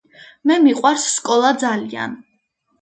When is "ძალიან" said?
1.67-2.19